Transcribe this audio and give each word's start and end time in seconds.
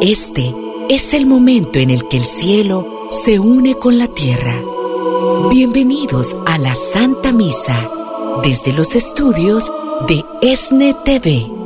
Este 0.00 0.54
es 0.88 1.12
el 1.12 1.26
momento 1.26 1.80
en 1.80 1.90
el 1.90 2.06
que 2.06 2.18
el 2.18 2.22
cielo 2.22 3.08
se 3.10 3.40
une 3.40 3.74
con 3.74 3.98
la 3.98 4.06
tierra. 4.06 4.54
Bienvenidos 5.50 6.36
a 6.46 6.56
la 6.56 6.72
Santa 6.76 7.32
Misa 7.32 7.90
desde 8.44 8.72
los 8.72 8.94
estudios 8.94 9.72
de 10.06 10.24
ESNE 10.40 10.94
TV. 11.04 11.57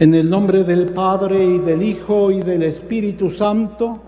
En 0.00 0.14
el 0.14 0.30
nombre 0.30 0.62
del 0.62 0.92
Padre 0.92 1.44
y 1.44 1.58
del 1.58 1.82
Hijo 1.82 2.30
y 2.30 2.40
del 2.40 2.62
Espíritu 2.62 3.32
Santo, 3.32 3.98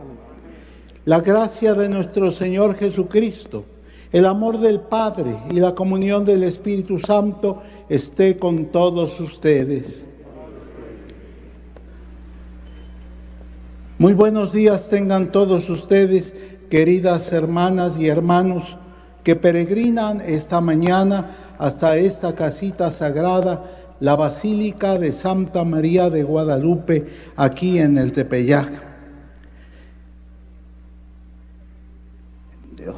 la 1.05 1.21
gracia 1.21 1.75
de 1.75 1.89
nuestro 1.89 2.31
Señor 2.31 2.77
Jesucristo, 2.77 3.65
el 4.13 4.27
amor 4.27 4.59
del 4.59 4.79
Padre 4.79 5.37
y 5.51 5.59
la 5.59 5.75
comunión 5.75 6.25
del 6.25 6.45
Espíritu 6.45 7.01
Santo 7.01 7.65
esté 7.89 8.37
con 8.39 8.67
todos 8.67 9.19
ustedes. 9.19 10.05
Muy 13.99 14.15
buenos 14.15 14.53
días 14.53 14.89
tengan 14.91 15.33
todos 15.33 15.69
ustedes, 15.69 16.33
queridas 16.71 17.33
hermanas 17.33 17.99
y 17.99 18.07
hermanos, 18.07 18.77
que 19.25 19.35
peregrinan 19.35 20.21
esta 20.21 20.61
mañana 20.61 21.55
hasta 21.59 21.97
esta 21.97 22.37
casita 22.37 22.93
sagrada 22.93 23.80
la 24.01 24.17
Basílica 24.17 24.99
de 24.99 25.13
Santa 25.13 25.65
María 25.65 26.11
de 26.11 26.23
Guadalupe 26.23 27.07
aquí 27.37 27.79
en 27.79 27.99
el 27.99 28.13
Tepeyac. 28.13 28.71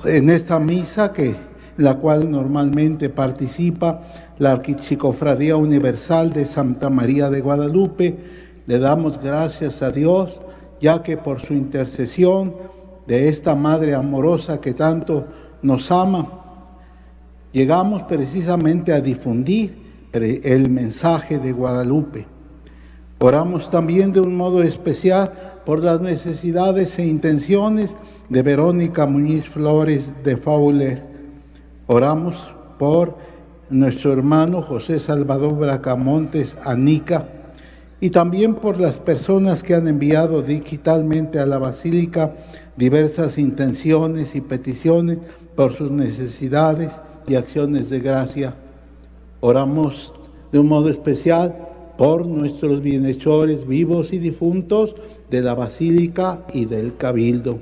En 0.05 0.31
esta 0.31 0.61
misa 0.61 1.13
que 1.13 1.37
la 1.77 1.95
cual 1.95 2.31
normalmente 2.31 3.09
participa 3.09 4.03
la 4.39 4.53
Arquichicofradía 4.53 5.57
Universal 5.57 6.33
de 6.33 6.45
Santa 6.45 6.91
María 6.91 7.31
de 7.31 7.41
Guadalupe, 7.41 8.19
le 8.67 8.79
damos 8.79 9.21
gracias 9.21 9.83
a 9.83 9.91
Dios, 9.91 10.41
ya 10.81 11.03
que 11.03 11.17
por 11.17 11.41
su 11.41 11.55
intercesión 11.55 12.55
de 13.07 13.29
esta 13.29 13.55
Madre 13.55 13.95
amorosa 13.95 14.61
que 14.61 14.75
tanto 14.75 15.27
nos 15.63 15.91
ama, 15.91 16.29
llegamos 17.53 18.03
precisamente 18.03 18.93
a 18.93 19.01
difundir 19.01 19.82
el 20.13 20.69
mensaje 20.69 21.39
de 21.39 21.53
Guadalupe. 21.53 22.27
Oramos 23.19 23.71
también 23.71 24.13
de 24.13 24.21
un 24.21 24.37
modo 24.37 24.63
especial 24.63 25.33
por 25.65 25.83
las 25.83 26.01
necesidades 26.01 26.99
e 26.99 27.07
intenciones 27.07 27.95
de 28.29 28.43
Verónica 28.43 29.07
Muñiz 29.07 29.49
Flores 29.49 30.13
de 30.23 30.37
Fauler. 30.37 31.03
Oramos 31.87 32.37
por 32.79 33.17
nuestro 33.71 34.13
hermano 34.13 34.61
José 34.61 34.99
Salvador 34.99 35.57
Bracamontes 35.57 36.57
Anica 36.63 37.29
y 38.01 38.11
también 38.11 38.57
por 38.57 38.79
las 38.79 38.99
personas 38.99 39.63
que 39.63 39.75
han 39.75 39.89
enviado 39.89 40.43
digitalmente 40.43 41.39
a 41.39 41.47
la 41.47 41.59
Basílica 41.59 42.35
diversas 42.77 43.39
intenciones 43.39 44.35
y 44.35 44.41
peticiones 44.43 45.19
por 45.55 45.75
sus 45.75 45.91
necesidades 45.91 46.91
y 47.27 47.37
acciones 47.37 47.89
de 47.89 48.01
gracia 48.01 48.55
Oramos 49.45 50.13
de 50.53 50.61
un 50.61 50.69
modo 50.69 50.89
especial 50.89 51.69
por 51.99 52.25
nuestros 52.25 52.81
bienhechores 52.81 53.67
vivos 53.67 54.13
y 54.13 54.21
difuntos 54.21 54.95
de 55.31 55.43
la 55.43 55.55
Basílica 55.55 56.47
y 56.55 56.65
del 56.65 56.97
Cabildo. 56.97 57.59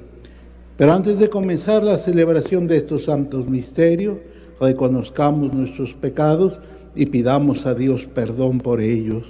Pero 0.76 0.92
antes 0.92 1.18
de 1.18 1.30
comenzar 1.30 1.82
la 1.82 1.98
celebración 1.98 2.66
de 2.66 2.76
estos 2.76 3.04
santos 3.04 3.48
misterios, 3.48 4.18
reconozcamos 4.60 5.54
nuestros 5.54 5.94
pecados 5.94 6.60
y 6.94 7.06
pidamos 7.06 7.64
a 7.64 7.74
Dios 7.74 8.06
perdón 8.14 8.58
por 8.58 8.82
ellos. 8.82 9.24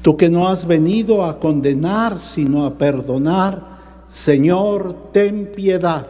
Tú 0.00 0.16
que 0.16 0.30
no 0.30 0.48
has 0.48 0.66
venido 0.66 1.26
a 1.26 1.38
condenar, 1.38 2.22
sino 2.22 2.64
a 2.64 2.78
perdonar, 2.78 3.69
Señor, 4.10 5.12
ten 5.12 5.46
piedad. 5.46 6.06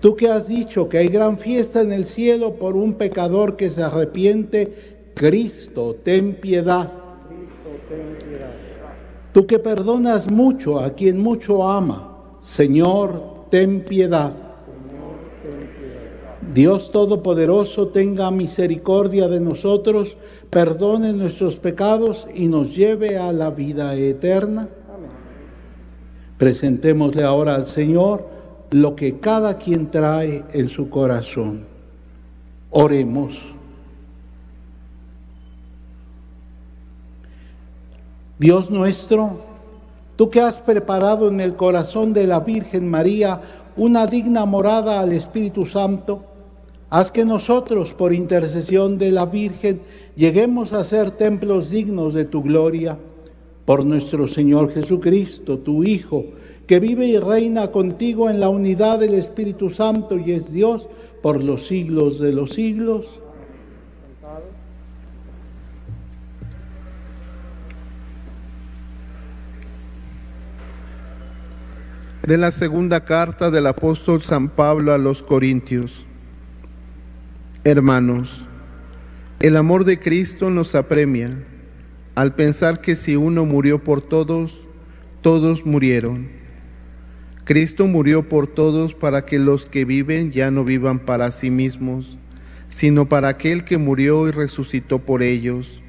Tú 0.00 0.14
que 0.16 0.28
has 0.28 0.46
dicho 0.46 0.88
que 0.88 0.98
hay 0.98 1.08
gran 1.08 1.38
fiesta 1.38 1.80
en 1.80 1.92
el 1.92 2.04
cielo 2.04 2.54
por 2.54 2.76
un 2.76 2.94
pecador 2.94 3.56
que 3.56 3.70
se 3.70 3.82
arrepiente, 3.82 5.00
Cristo, 5.14 5.96
ten 6.02 6.34
piedad. 6.34 6.92
Tú 9.32 9.46
que 9.46 9.58
perdonas 9.58 10.30
mucho 10.30 10.78
a 10.78 10.90
quien 10.90 11.20
mucho 11.20 11.66
ama, 11.66 12.38
Señor, 12.42 13.48
ten 13.50 13.80
piedad. 13.80 14.32
Dios 16.52 16.92
Todopoderoso 16.92 17.88
tenga 17.88 18.30
misericordia 18.30 19.26
de 19.28 19.40
nosotros, 19.40 20.16
perdone 20.50 21.12
nuestros 21.12 21.56
pecados 21.56 22.26
y 22.34 22.48
nos 22.48 22.76
lleve 22.76 23.16
a 23.16 23.32
la 23.32 23.50
vida 23.50 23.96
eterna. 23.96 24.68
Presentémosle 26.38 27.22
ahora 27.22 27.54
al 27.54 27.66
Señor 27.66 28.28
lo 28.70 28.96
que 28.96 29.18
cada 29.20 29.58
quien 29.58 29.90
trae 29.90 30.44
en 30.52 30.68
su 30.68 30.90
corazón. 30.90 31.64
Oremos. 32.70 33.34
Dios 38.38 38.68
nuestro, 38.68 39.40
tú 40.16 40.28
que 40.28 40.40
has 40.40 40.58
preparado 40.58 41.28
en 41.28 41.40
el 41.40 41.54
corazón 41.54 42.12
de 42.12 42.26
la 42.26 42.40
Virgen 42.40 42.90
María 42.90 43.40
una 43.76 44.06
digna 44.06 44.44
morada 44.44 45.00
al 45.00 45.12
Espíritu 45.12 45.66
Santo, 45.66 46.24
haz 46.90 47.12
que 47.12 47.24
nosotros, 47.24 47.94
por 47.94 48.12
intercesión 48.12 48.98
de 48.98 49.12
la 49.12 49.26
Virgen, 49.26 49.82
lleguemos 50.16 50.72
a 50.72 50.82
ser 50.82 51.12
templos 51.12 51.70
dignos 51.70 52.12
de 52.12 52.24
tu 52.24 52.42
gloria 52.42 52.98
Por 53.64 53.86
nuestro 53.86 54.28
Señor 54.28 54.72
Jesucristo, 54.72 55.58
tu 55.58 55.84
Hijo, 55.84 56.26
que 56.66 56.80
vive 56.80 57.06
y 57.06 57.18
reina 57.18 57.70
contigo 57.70 58.28
en 58.28 58.40
la 58.40 58.48
unidad 58.48 58.98
del 58.98 59.14
Espíritu 59.14 59.70
Santo 59.70 60.18
y 60.18 60.32
es 60.32 60.52
Dios 60.52 60.86
por 61.22 61.42
los 61.42 61.66
siglos 61.66 62.18
de 62.18 62.32
los 62.32 62.50
siglos. 62.50 63.06
De 72.26 72.38
la 72.38 72.50
segunda 72.50 73.04
carta 73.04 73.50
del 73.50 73.66
apóstol 73.66 74.22
San 74.22 74.48
Pablo 74.48 74.94
a 74.94 74.98
los 74.98 75.22
Corintios. 75.22 76.06
Hermanos, 77.64 78.46
el 79.40 79.56
amor 79.56 79.84
de 79.84 80.00
Cristo 80.00 80.48
nos 80.48 80.74
apremia 80.74 81.36
al 82.14 82.34
pensar 82.34 82.80
que 82.80 82.96
si 82.96 83.16
uno 83.16 83.44
murió 83.44 83.82
por 83.82 84.00
todos, 84.00 84.68
todos 85.20 85.66
murieron. 85.66 86.28
Cristo 87.44 87.86
murió 87.86 88.28
por 88.28 88.46
todos 88.46 88.94
para 88.94 89.26
que 89.26 89.38
los 89.38 89.66
que 89.66 89.84
viven 89.84 90.32
ya 90.32 90.50
no 90.50 90.64
vivan 90.64 91.00
para 91.00 91.30
sí 91.32 91.50
mismos, 91.50 92.18
sino 92.70 93.08
para 93.08 93.28
aquel 93.28 93.64
que 93.64 93.78
murió 93.78 94.28
y 94.28 94.30
resucitó 94.30 95.00
por 95.00 95.22
ellos. 95.22 95.82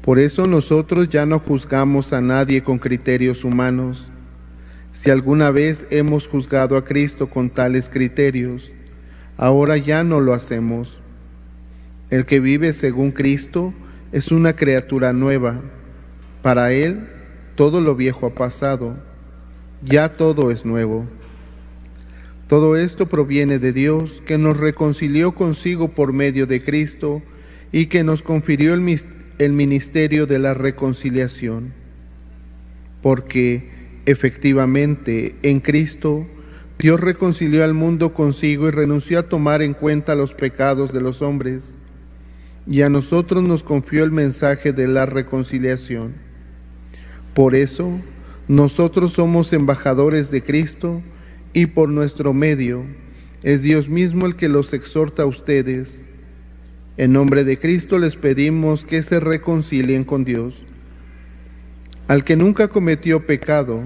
Por 0.00 0.18
eso 0.18 0.46
nosotros 0.46 1.08
ya 1.08 1.26
no 1.26 1.40
juzgamos 1.40 2.12
a 2.12 2.20
nadie 2.20 2.62
con 2.62 2.78
criterios 2.78 3.42
humanos. 3.42 4.08
Si 4.92 5.10
alguna 5.10 5.50
vez 5.50 5.86
hemos 5.90 6.28
juzgado 6.28 6.76
a 6.76 6.84
Cristo 6.84 7.28
con 7.28 7.50
tales 7.50 7.88
criterios, 7.88 8.72
ahora 9.36 9.76
ya 9.76 10.04
no 10.04 10.20
lo 10.20 10.32
hacemos. 10.32 11.00
El 12.08 12.24
que 12.24 12.38
vive 12.38 12.72
según 12.72 13.10
Cristo 13.10 13.74
es 14.12 14.30
una 14.32 14.54
criatura 14.54 15.12
nueva. 15.12 15.60
Para 16.42 16.72
Él 16.72 17.08
todo 17.54 17.80
lo 17.80 17.94
viejo 17.94 18.26
ha 18.26 18.34
pasado, 18.34 18.96
ya 19.82 20.16
todo 20.16 20.50
es 20.50 20.64
nuevo. 20.64 21.06
Todo 22.48 22.76
esto 22.76 23.06
proviene 23.06 23.58
de 23.58 23.72
Dios, 23.72 24.22
que 24.24 24.38
nos 24.38 24.56
reconcilió 24.56 25.32
consigo 25.32 25.88
por 25.88 26.12
medio 26.12 26.46
de 26.46 26.62
Cristo 26.62 27.22
y 27.72 27.86
que 27.86 28.04
nos 28.04 28.22
confirió 28.22 28.74
el, 28.74 29.00
el 29.38 29.52
ministerio 29.52 30.26
de 30.26 30.38
la 30.38 30.54
reconciliación. 30.54 31.72
Porque 33.02 33.68
efectivamente 34.06 35.34
en 35.42 35.60
Cristo 35.60 36.26
Dios 36.78 37.00
reconcilió 37.00 37.64
al 37.64 37.74
mundo 37.74 38.14
consigo 38.14 38.68
y 38.68 38.70
renunció 38.70 39.18
a 39.18 39.28
tomar 39.28 39.62
en 39.62 39.74
cuenta 39.74 40.14
los 40.14 40.32
pecados 40.32 40.92
de 40.92 41.00
los 41.00 41.22
hombres 41.22 41.76
y 42.66 42.82
a 42.82 42.88
nosotros 42.88 43.42
nos 43.42 43.62
confió 43.62 44.02
el 44.02 44.10
mensaje 44.10 44.72
de 44.72 44.88
la 44.88 45.06
reconciliación. 45.06 46.14
Por 47.34 47.54
eso, 47.54 48.00
nosotros 48.48 49.12
somos 49.12 49.52
embajadores 49.52 50.30
de 50.30 50.42
Cristo 50.42 51.02
y 51.52 51.66
por 51.66 51.88
nuestro 51.88 52.32
medio 52.32 52.84
es 53.42 53.62
Dios 53.62 53.88
mismo 53.88 54.26
el 54.26 54.36
que 54.36 54.48
los 54.48 54.72
exhorta 54.72 55.22
a 55.22 55.26
ustedes. 55.26 56.06
En 56.96 57.12
nombre 57.12 57.44
de 57.44 57.58
Cristo 57.58 57.98
les 57.98 58.16
pedimos 58.16 58.84
que 58.84 59.02
se 59.02 59.20
reconcilien 59.20 60.04
con 60.04 60.24
Dios. 60.24 60.64
Al 62.08 62.24
que 62.24 62.36
nunca 62.36 62.68
cometió 62.68 63.26
pecado, 63.26 63.82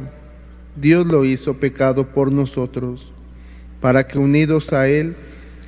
Dios 0.80 1.06
lo 1.06 1.24
hizo 1.24 1.54
pecado 1.54 2.08
por 2.08 2.32
nosotros, 2.32 3.12
para 3.80 4.06
que 4.06 4.18
unidos 4.18 4.72
a 4.72 4.88
Él 4.88 5.16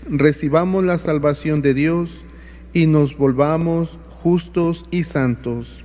recibamos 0.09 0.85
la 0.85 0.99
salvación 0.99 1.62
de 1.62 1.75
Dios 1.75 2.25
y 2.72 2.86
nos 2.86 3.16
volvamos 3.16 3.98
justos 4.22 4.86
y 4.90 5.04
santos. 5.04 5.84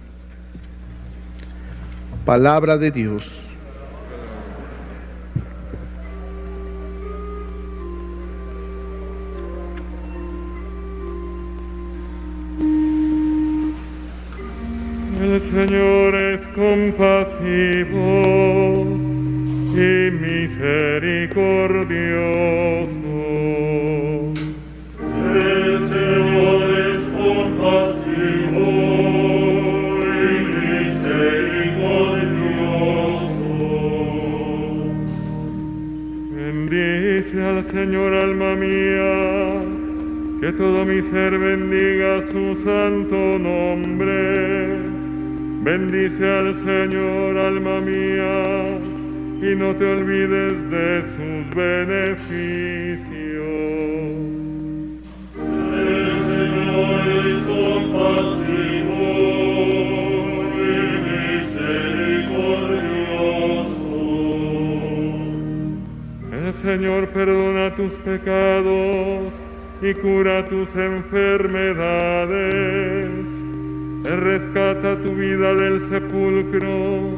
Palabra 2.25 2.77
de 2.77 2.91
Dios. 2.91 3.43
El 15.21 15.41
Señor 15.51 16.15
es 16.15 16.47
compasivo 16.49 18.23
y 19.73 20.11
misericordioso. 20.11 22.86
Señor 37.71 38.13
alma 38.13 38.55
mía, 38.55 39.61
que 40.39 40.53
todo 40.53 40.85
mi 40.85 41.01
ser 41.01 41.37
bendiga 41.37 42.23
su 42.31 42.55
santo 42.63 43.37
nombre. 43.37 44.79
Bendice 45.63 46.25
al 46.25 46.55
Señor 46.63 47.37
alma 47.37 47.81
mía, 47.81 48.79
y 49.41 49.55
no 49.55 49.75
te 49.75 49.85
olvides 49.85 50.69
de 50.71 51.01
sus 51.13 51.55
beneficios. 51.55 53.07
El 55.75 56.09
Señor 56.31 57.01
es 57.27 57.37
compasivo 57.47 58.76
Señor 66.61 67.07
perdona 67.09 67.75
tus 67.75 67.91
pecados 67.93 69.33
y 69.81 69.93
cura 69.93 70.45
tus 70.47 70.67
enfermedades. 70.75 73.07
Rescata 74.03 74.97
tu 75.03 75.15
vida 75.15 75.53
del 75.53 75.87
sepulcro 75.87 77.11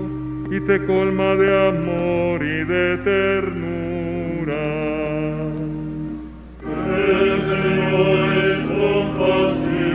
y 0.52 0.60
te 0.60 0.86
colma 0.86 1.36
de 1.36 1.70
amor 1.70 2.44
y 2.44 2.66
de 2.66 2.98
ternura. 2.98 4.58
El 6.98 7.42
Señor 7.42 8.30
es 8.44 8.60
compasivo 8.68 9.89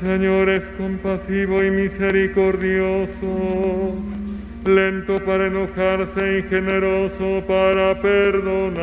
Señor 0.00 0.48
es 0.48 0.62
compasivo 0.76 1.64
y 1.64 1.72
misericordioso, 1.72 3.96
lento 4.64 5.18
para 5.24 5.48
enojarse 5.48 6.38
y 6.38 6.42
generoso 6.44 7.42
para 7.48 8.00
perdonar. 8.00 8.78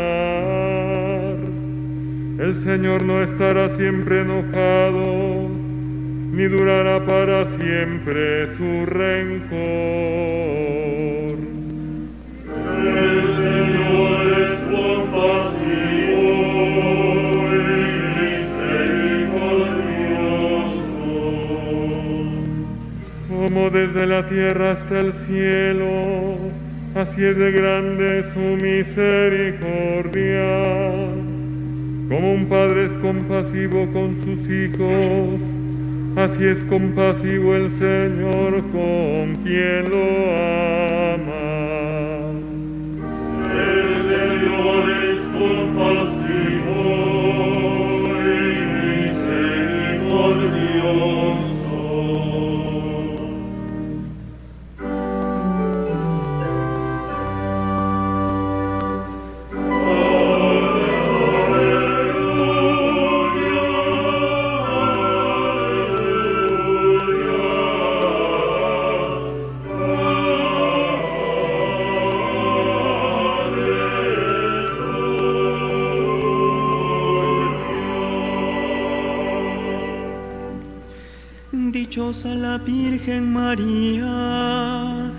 El 2.38 2.62
Señor 2.65 3.03
no 3.03 3.24
estará 3.24 3.74
siempre 3.77 4.24
enojado, 4.24 5.48
ni 6.34 6.43
durará 6.43 7.00
para 7.05 7.45
siempre 7.60 8.53
su 8.57 8.86
rencor. 8.86 9.55
El 12.84 13.22
Señor 13.38 14.25
Como 23.56 23.70
desde 23.70 24.06
la 24.06 24.28
tierra 24.28 24.72
hasta 24.72 25.00
el 25.00 25.14
cielo, 25.14 26.36
así 26.94 27.24
es 27.24 27.38
de 27.38 27.52
grande 27.54 28.26
su 28.34 28.58
misericordia. 28.62 29.64
Como 32.10 32.34
un 32.34 32.48
padre 32.50 32.88
es 32.88 32.92
compasivo 33.02 33.88
con 33.94 34.18
sus 34.26 34.50
hijos, 34.50 35.40
así 36.18 36.44
es 36.44 36.58
compasivo 36.66 37.56
el 37.56 37.72
Señor 37.80 38.62
con 38.74 39.36
quien 39.46 39.90
lo 39.90 40.05
Dichosa 82.25 82.36
la 82.36 82.58
Virgen 82.58 83.34
María, 83.34 85.12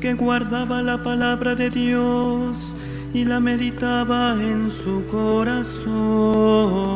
que 0.00 0.14
guardaba 0.14 0.82
la 0.82 1.02
palabra 1.02 1.54
de 1.54 1.70
Dios 1.70 2.74
y 3.14 3.24
la 3.24 3.38
meditaba 3.38 4.32
en 4.32 4.68
su 4.70 5.06
corazón. 5.06 6.89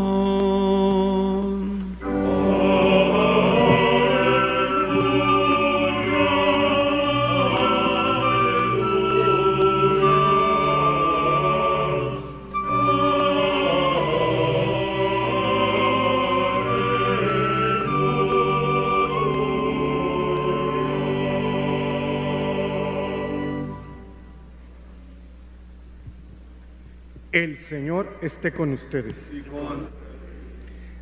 El 27.35 27.59
Señor 27.59 28.17
esté 28.23 28.53
con 28.53 28.73
ustedes. 28.73 29.17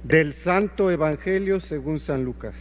Del 0.02 0.32
Santo 0.32 0.90
Evangelio 0.90 1.60
según 1.60 2.00
San 2.00 2.24
Lucas. 2.24 2.54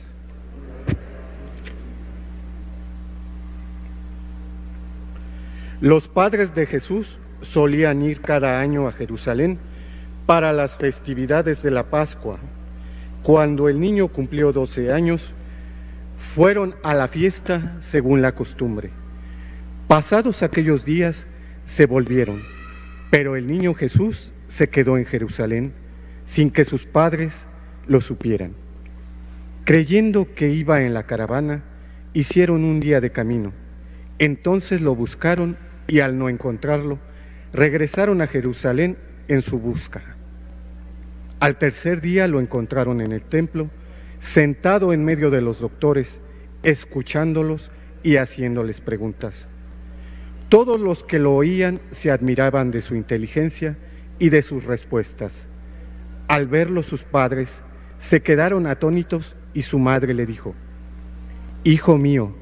Los 5.80 6.10
padres 6.10 6.54
de 6.54 6.66
Jesús 6.66 7.22
solían 7.40 8.02
ir 8.02 8.20
cada 8.20 8.60
año 8.60 8.90
a 8.90 8.92
Jerusalén 8.92 9.58
para 10.26 10.52
las 10.52 10.76
festividades 10.76 11.64
de 11.64 11.72
la 11.72 11.90
Pascua. 11.90 12.40
Cuando 13.24 13.70
el 13.70 13.80
niño 13.80 14.10
cumplió 14.10 14.52
12 14.52 14.92
años, 14.92 15.34
fueron 16.18 16.76
a 16.84 16.94
la 16.94 17.08
fiesta 17.08 17.78
según 17.80 18.22
la 18.22 18.34
costumbre. 18.34 18.90
Pasados 19.88 20.44
aquellos 20.44 20.84
días, 20.84 21.26
se 21.66 21.86
volvieron 21.86 22.51
pero 23.12 23.36
el 23.36 23.46
niño 23.46 23.76
Jesús 23.76 24.34
se 24.48 24.70
quedó 24.70 24.98
en 24.98 25.06
Jerusalén 25.06 25.74
sin 26.26 26.50
que 26.50 26.66
sus 26.66 26.86
padres 26.86 27.34
lo 27.86 28.00
supieran. 28.00 28.54
Creyendo 29.66 30.34
que 30.34 30.50
iba 30.50 30.82
en 30.82 30.94
la 30.94 31.04
caravana, 31.04 31.62
hicieron 32.14 32.64
un 32.64 32.80
día 32.80 33.02
de 33.02 33.12
camino. 33.12 33.52
Entonces 34.18 34.82
lo 34.82 34.96
buscaron 34.96 35.58
y 35.88 36.00
al 36.00 36.18
no 36.18 36.30
encontrarlo, 36.30 37.00
regresaron 37.52 38.22
a 38.22 38.28
Jerusalén 38.28 38.98
en 39.28 39.42
su 39.42 39.60
busca. 39.60 40.02
Al 41.42 41.58
tercer 41.58 42.00
día 42.00 42.30
lo 42.30 42.40
encontraron 42.40 43.02
en 43.02 43.12
el 43.12 43.24
templo, 43.24 43.70
sentado 44.22 44.94
en 44.94 45.04
medio 45.04 45.32
de 45.32 45.42
los 45.42 45.60
doctores, 45.60 46.22
escuchándolos 46.64 47.72
y 48.04 48.16
haciéndoles 48.16 48.80
preguntas. 48.80 49.50
Todos 50.52 50.82
los 50.82 51.06
que 51.06 51.18
lo 51.18 51.34
oían 51.34 51.80
se 51.92 52.12
admiraban 52.12 52.72
de 52.72 52.82
su 52.82 52.96
inteligencia 52.96 53.78
y 54.20 54.28
de 54.28 54.42
sus 54.42 54.66
respuestas. 54.66 55.48
Al 56.28 56.46
verlo 56.46 56.84
sus 56.84 57.04
padres 57.04 57.62
se 58.00 58.22
quedaron 58.22 58.68
atónitos 58.68 59.38
y 59.54 59.62
su 59.62 59.80
madre 59.80 60.14
le 60.14 60.26
dijo, 60.26 60.54
Hijo 61.64 61.98
mío, 61.98 62.36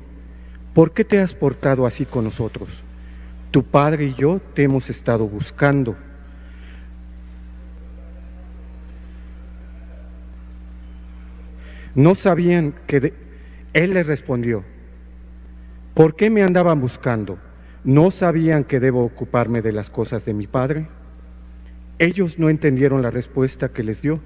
¿por 0.74 0.92
qué 0.92 1.06
te 1.06 1.20
has 1.20 1.36
portado 1.36 1.86
así 1.86 2.04
con 2.08 2.24
nosotros? 2.24 2.82
Tu 3.51 3.62
padre 3.63 4.06
y 4.06 4.16
yo 4.16 4.42
te 4.56 4.63
hemos 4.63 4.89
estado 4.89 5.28
buscando. 5.28 5.96
No 11.94 12.16
sabían 12.16 12.74
que... 12.88 13.00
De... 13.01 13.13
Él 13.74 13.94
les 13.94 14.08
respondió, 14.08 14.63
¿por 15.94 16.16
qué 16.16 16.32
me 16.32 16.42
andaban 16.42 16.82
buscando? 16.82 17.38
¿No 17.84 18.12
sabían 18.12 18.64
que 18.64 18.80
debo 18.80 19.04
ocuparme 19.04 19.62
de 19.62 19.72
las 19.72 19.90
cosas 19.90 20.26
de 20.26 20.34
mi 20.34 20.48
Padre? 20.48 20.88
Ellos 21.98 22.40
no 22.40 22.50
entendieron 22.50 23.02
la 23.02 23.12
respuesta 23.12 23.70
que 23.70 23.84
les 23.84 24.02
dio. 24.02 24.20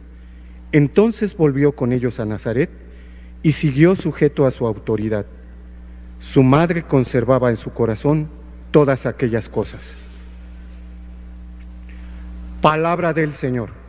Entonces 0.72 1.38
volvió 1.38 1.74
con 1.74 1.94
ellos 1.94 2.20
a 2.20 2.26
Nazaret 2.26 2.70
y 3.44 3.52
siguió 3.52 3.96
sujeto 3.96 4.48
a 4.48 4.52
su 4.52 4.66
autoridad. 4.66 5.26
Su 6.20 6.42
madre 6.42 6.84
conservaba 6.84 7.50
en 7.50 7.58
su 7.58 7.72
corazón 7.72 8.30
todas 8.72 9.06
aquellas 9.06 9.50
cosas. 9.50 9.96
Palabra 12.62 13.14
del 13.14 13.34
Señor. 13.34 13.83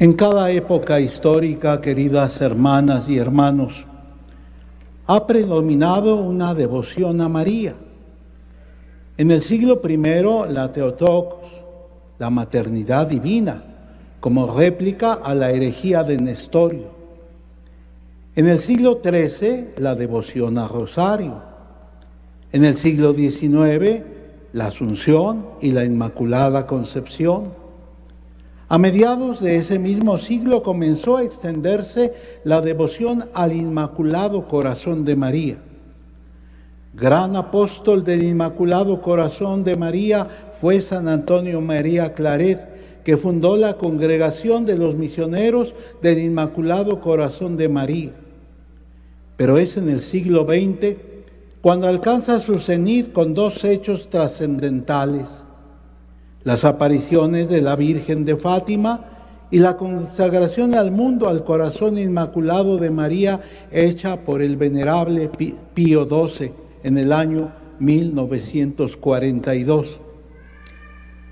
En 0.00 0.14
cada 0.14 0.50
época 0.50 0.98
histórica, 0.98 1.80
queridas 1.80 2.40
hermanas 2.40 3.08
y 3.08 3.16
hermanos, 3.16 3.86
ha 5.06 5.24
predominado 5.24 6.16
una 6.16 6.52
devoción 6.52 7.20
a 7.20 7.28
María. 7.28 7.76
En 9.16 9.30
el 9.30 9.40
siglo 9.40 9.80
I, 9.88 10.52
la 10.52 10.72
Teotocos, 10.72 11.48
la 12.18 12.28
maternidad 12.28 13.06
divina, 13.06 13.62
como 14.18 14.52
réplica 14.52 15.12
a 15.12 15.32
la 15.32 15.52
herejía 15.52 16.02
de 16.02 16.16
Nestorio. 16.16 16.88
En 18.34 18.48
el 18.48 18.58
siglo 18.58 19.00
XIII, 19.00 19.74
la 19.76 19.94
devoción 19.94 20.58
a 20.58 20.66
Rosario. 20.66 21.40
En 22.50 22.64
el 22.64 22.76
siglo 22.76 23.14
XIX, 23.14 24.02
la 24.54 24.66
Asunción 24.66 25.46
y 25.60 25.70
la 25.70 25.84
Inmaculada 25.84 26.66
Concepción. 26.66 27.63
A 28.68 28.78
mediados 28.78 29.40
de 29.40 29.56
ese 29.56 29.78
mismo 29.78 30.16
siglo 30.16 30.62
comenzó 30.62 31.18
a 31.18 31.22
extenderse 31.22 32.14
la 32.44 32.62
devoción 32.62 33.26
al 33.34 33.52
Inmaculado 33.52 34.48
Corazón 34.48 35.04
de 35.04 35.16
María. 35.16 35.58
Gran 36.94 37.36
apóstol 37.36 38.04
del 38.04 38.22
Inmaculado 38.22 39.02
Corazón 39.02 39.64
de 39.64 39.76
María 39.76 40.28
fue 40.60 40.80
San 40.80 41.08
Antonio 41.08 41.60
María 41.60 42.14
Claret, 42.14 43.02
que 43.04 43.18
fundó 43.18 43.56
la 43.58 43.74
congregación 43.74 44.64
de 44.64 44.78
los 44.78 44.94
misioneros 44.94 45.74
del 46.00 46.20
Inmaculado 46.20 47.02
Corazón 47.02 47.58
de 47.58 47.68
María. 47.68 48.12
Pero 49.36 49.58
es 49.58 49.76
en 49.76 49.90
el 49.90 50.00
siglo 50.00 50.46
XX 50.46 50.96
cuando 51.60 51.86
alcanza 51.86 52.40
su 52.40 52.58
cenit 52.58 53.12
con 53.12 53.34
dos 53.34 53.62
hechos 53.62 54.08
trascendentales 54.08 55.43
las 56.44 56.64
apariciones 56.64 57.48
de 57.48 57.62
la 57.62 57.74
Virgen 57.74 58.26
de 58.26 58.36
Fátima 58.36 59.06
y 59.50 59.58
la 59.58 59.76
consagración 59.76 60.74
al 60.74 60.92
mundo 60.92 61.28
al 61.28 61.44
corazón 61.44 61.98
inmaculado 61.98 62.76
de 62.76 62.90
María 62.90 63.40
hecha 63.72 64.20
por 64.20 64.42
el 64.42 64.56
venerable 64.56 65.30
Pío 65.74 66.06
XII 66.06 66.52
en 66.82 66.98
el 66.98 67.12
año 67.12 67.52
1942. 67.78 70.00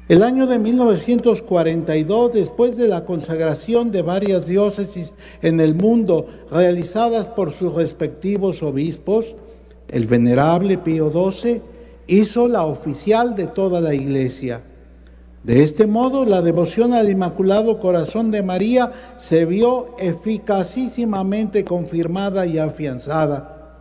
El 0.09 0.23
año 0.23 0.47
de 0.47 0.59
1942, 0.59 2.33
después 2.33 2.77
de 2.77 2.89
la 2.89 3.05
consagración 3.05 3.91
de 3.91 4.03
varias 4.03 4.47
diócesis 4.47 5.13
en 5.43 5.61
el 5.61 5.75
mundo 5.75 6.27
realizadas 6.51 7.29
por 7.29 7.53
sus 7.53 7.75
respectivos 7.75 8.63
obispos, 8.63 9.27
el 9.89 10.07
venerable 10.07 10.79
Pío 10.79 11.11
XII 11.11 11.61
hizo 12.07 12.49
la 12.49 12.65
oficial 12.65 13.37
de 13.37 13.47
toda 13.47 13.81
la 13.81 13.95
iglesia 13.95 14.63
de 15.45 15.65
este 15.65 15.89
modo, 15.89 16.25
la 16.25 16.41
devoción 16.41 16.95
al 16.95 17.11
Inmaculado 17.11 17.81
Corazón 17.81 18.31
de 18.31 18.45
María 18.45 18.93
se 19.19 19.45
vio 19.45 19.97
eficacísimamente 19.99 21.65
confirmada 21.65 22.47
y 22.47 22.59
afianzada. 22.59 23.81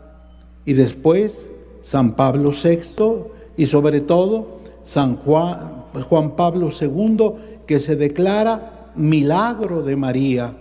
Y 0.66 0.74
después, 0.74 1.48
San 1.84 2.16
Pablo 2.16 2.52
VI 2.52 3.26
y 3.58 3.68
sobre 3.68 4.02
todo 4.02 4.60
San 4.84 5.18
Juan, 5.18 5.84
Juan 6.10 6.36
Pablo 6.36 6.72
II, 6.80 7.32
que 7.68 7.80
se 7.80 7.96
declara 7.96 8.90
milagro 8.96 9.84
de 9.84 9.96
María. 9.96 10.54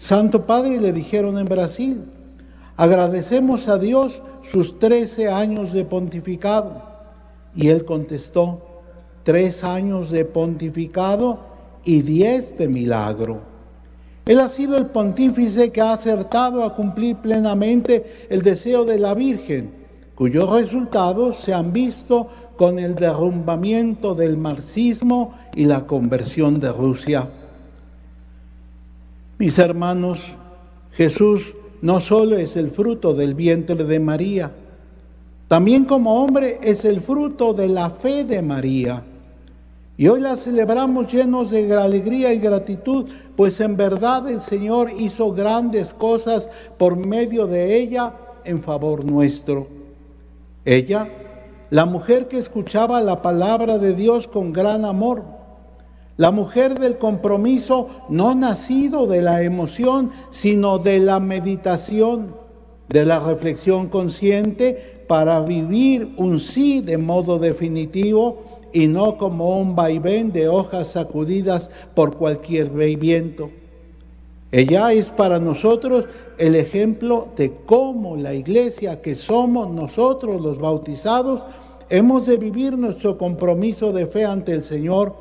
Santo 0.00 0.46
Padre 0.46 0.80
le 0.80 0.92
dijeron 0.92 1.38
en 1.38 1.46
Brasil, 1.46 2.04
agradecemos 2.76 3.68
a 3.68 3.78
Dios 3.78 4.20
sus 4.50 4.80
trece 4.80 5.28
años 5.28 5.72
de 5.72 5.84
pontificado. 5.84 6.82
Y 7.54 7.68
él 7.68 7.84
contestó, 7.84 8.75
tres 9.26 9.64
años 9.64 10.12
de 10.12 10.24
pontificado 10.24 11.40
y 11.84 12.02
diez 12.02 12.56
de 12.56 12.68
milagro. 12.68 13.40
Él 14.24 14.38
ha 14.38 14.48
sido 14.48 14.76
el 14.76 14.86
pontífice 14.86 15.72
que 15.72 15.80
ha 15.80 15.94
acertado 15.94 16.62
a 16.62 16.76
cumplir 16.76 17.16
plenamente 17.16 18.28
el 18.30 18.42
deseo 18.42 18.84
de 18.84 19.00
la 19.00 19.14
Virgen, 19.14 19.72
cuyos 20.14 20.48
resultados 20.50 21.40
se 21.40 21.52
han 21.52 21.72
visto 21.72 22.28
con 22.56 22.78
el 22.78 22.94
derrumbamiento 22.94 24.14
del 24.14 24.36
marxismo 24.36 25.34
y 25.56 25.64
la 25.64 25.88
conversión 25.88 26.60
de 26.60 26.70
Rusia. 26.70 27.28
Mis 29.38 29.58
hermanos, 29.58 30.20
Jesús 30.92 31.42
no 31.82 31.98
solo 31.98 32.36
es 32.36 32.54
el 32.54 32.70
fruto 32.70 33.12
del 33.12 33.34
vientre 33.34 33.82
de 33.82 33.98
María, 33.98 34.52
también 35.48 35.84
como 35.84 36.22
hombre 36.22 36.60
es 36.62 36.84
el 36.84 37.00
fruto 37.00 37.54
de 37.54 37.68
la 37.68 37.90
fe 37.90 38.22
de 38.22 38.40
María. 38.40 39.02
Y 39.98 40.08
hoy 40.08 40.20
la 40.20 40.36
celebramos 40.36 41.10
llenos 41.10 41.50
de 41.50 41.72
alegría 41.74 42.32
y 42.32 42.38
gratitud, 42.38 43.08
pues 43.34 43.60
en 43.60 43.76
verdad 43.76 44.28
el 44.28 44.42
Señor 44.42 44.90
hizo 44.98 45.32
grandes 45.32 45.94
cosas 45.94 46.50
por 46.76 46.96
medio 46.96 47.46
de 47.46 47.76
ella 47.76 48.12
en 48.44 48.62
favor 48.62 49.04
nuestro. 49.04 49.68
Ella, 50.66 51.08
la 51.70 51.86
mujer 51.86 52.28
que 52.28 52.38
escuchaba 52.38 53.00
la 53.00 53.22
palabra 53.22 53.78
de 53.78 53.94
Dios 53.94 54.28
con 54.28 54.52
gran 54.52 54.84
amor, 54.84 55.24
la 56.18 56.30
mujer 56.30 56.78
del 56.78 56.98
compromiso 56.98 57.88
no 58.08 58.34
nacido 58.34 59.06
de 59.06 59.22
la 59.22 59.42
emoción, 59.42 60.12
sino 60.30 60.78
de 60.78 60.98
la 60.98 61.20
meditación, 61.20 62.34
de 62.88 63.06
la 63.06 63.18
reflexión 63.18 63.88
consciente 63.88 65.04
para 65.08 65.40
vivir 65.40 66.14
un 66.16 66.38
sí 66.38 66.80
de 66.80 66.98
modo 66.98 67.38
definitivo 67.38 68.55
y 68.76 68.88
no 68.88 69.16
como 69.16 69.58
un 69.58 69.74
vaivén 69.74 70.32
de 70.32 70.48
hojas 70.48 70.88
sacudidas 70.88 71.70
por 71.94 72.14
cualquier 72.18 72.68
viento. 72.68 73.48
Ella 74.52 74.92
es 74.92 75.08
para 75.08 75.40
nosotros 75.40 76.04
el 76.36 76.54
ejemplo 76.56 77.28
de 77.38 77.54
cómo 77.64 78.18
la 78.18 78.34
iglesia 78.34 79.00
que 79.00 79.14
somos 79.14 79.70
nosotros 79.70 80.42
los 80.42 80.58
bautizados 80.58 81.40
hemos 81.88 82.26
de 82.26 82.36
vivir 82.36 82.76
nuestro 82.76 83.16
compromiso 83.16 83.94
de 83.94 84.04
fe 84.04 84.26
ante 84.26 84.52
el 84.52 84.62
Señor, 84.62 85.14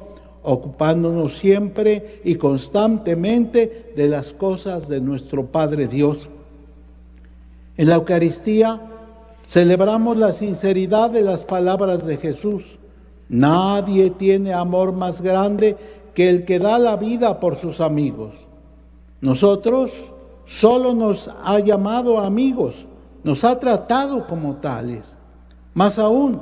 ocupándonos 0.44 1.38
siempre 1.38 2.20
y 2.26 2.36
constantemente 2.36 3.94
de 3.96 4.10
las 4.10 4.34
cosas 4.34 4.90
de 4.90 5.00
nuestro 5.00 5.46
Padre 5.46 5.88
Dios. 5.88 6.28
En 7.78 7.88
la 7.88 7.96
Eucaristía 7.96 8.82
celebramos 9.48 10.18
la 10.18 10.34
sinceridad 10.34 11.10
de 11.10 11.22
las 11.22 11.46
palabras 11.46 12.06
de 12.06 12.18
Jesús 12.18 12.80
Nadie 13.30 14.12
tiene 14.12 14.54
amor 14.54 14.94
más 14.94 15.22
grande 15.22 15.78
que 16.14 16.30
el 16.30 16.46
que 16.46 16.60
da 16.60 16.80
la 16.80 16.96
vida 16.96 17.40
por 17.40 17.58
sus 17.58 17.82
amigos. 17.82 18.34
Nosotros 19.22 19.92
solo 20.46 20.94
nos 20.94 21.30
ha 21.44 21.60
llamado 21.60 22.20
amigos, 22.20 22.76
nos 23.24 23.44
ha 23.44 23.60
tratado 23.60 24.28
como 24.28 24.58
tales. 24.58 25.16
Más 25.74 25.98
aún, 25.98 26.42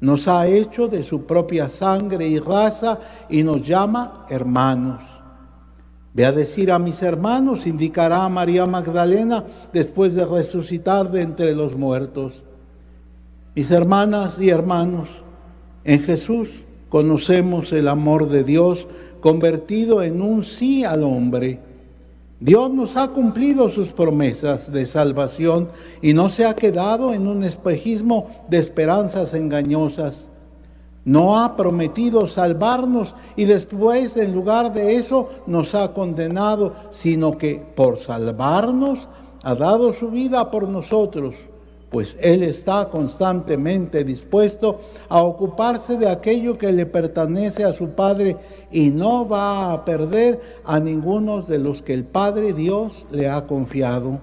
nos 0.00 0.28
ha 0.28 0.46
hecho 0.46 0.88
de 0.88 1.02
su 1.02 1.24
propia 1.24 1.68
sangre 1.68 2.26
y 2.26 2.38
raza 2.38 2.98
y 3.28 3.42
nos 3.42 3.66
llama 3.66 4.26
hermanos. 4.28 5.00
Ve 6.12 6.24
a 6.24 6.32
decir 6.32 6.70
a 6.70 6.78
mis 6.78 7.02
hermanos, 7.02 7.66
indicará 7.66 8.24
a 8.24 8.28
María 8.28 8.66
Magdalena 8.66 9.44
después 9.72 10.14
de 10.14 10.24
resucitar 10.24 11.10
de 11.10 11.22
entre 11.22 11.54
los 11.54 11.76
muertos. 11.76 12.42
Mis 13.54 13.70
hermanas 13.70 14.38
y 14.38 14.48
hermanos, 14.48 15.08
en 15.84 16.02
Jesús 16.02 16.48
conocemos 16.88 17.72
el 17.72 17.88
amor 17.88 18.28
de 18.28 18.44
Dios 18.44 18.86
convertido 19.20 20.02
en 20.02 20.22
un 20.22 20.44
sí 20.44 20.84
al 20.84 21.02
hombre. 21.02 21.60
Dios 22.40 22.70
nos 22.70 22.96
ha 22.96 23.08
cumplido 23.08 23.70
sus 23.70 23.88
promesas 23.88 24.70
de 24.72 24.86
salvación 24.86 25.68
y 26.02 26.14
no 26.14 26.28
se 26.28 26.44
ha 26.44 26.54
quedado 26.54 27.14
en 27.14 27.26
un 27.26 27.42
espejismo 27.42 28.30
de 28.48 28.58
esperanzas 28.58 29.34
engañosas. 29.34 30.28
No 31.04 31.38
ha 31.38 31.56
prometido 31.56 32.26
salvarnos 32.26 33.14
y 33.36 33.44
después 33.44 34.16
en 34.16 34.34
lugar 34.34 34.72
de 34.72 34.96
eso 34.96 35.28
nos 35.46 35.74
ha 35.74 35.92
condenado, 35.92 36.74
sino 36.90 37.36
que 37.36 37.62
por 37.74 37.98
salvarnos 37.98 39.08
ha 39.42 39.54
dado 39.54 39.92
su 39.92 40.10
vida 40.10 40.50
por 40.50 40.68
nosotros 40.68 41.34
pues 41.90 42.16
Él 42.20 42.42
está 42.42 42.88
constantemente 42.88 44.04
dispuesto 44.04 44.80
a 45.08 45.22
ocuparse 45.22 45.96
de 45.96 46.08
aquello 46.08 46.58
que 46.58 46.72
le 46.72 46.86
pertenece 46.86 47.64
a 47.64 47.72
su 47.72 47.90
Padre 47.90 48.36
y 48.72 48.90
no 48.90 49.28
va 49.28 49.72
a 49.72 49.84
perder 49.84 50.40
a 50.64 50.80
ninguno 50.80 51.42
de 51.42 51.58
los 51.58 51.82
que 51.82 51.94
el 51.94 52.04
Padre 52.04 52.52
Dios 52.52 53.06
le 53.10 53.28
ha 53.28 53.46
confiado. 53.46 54.18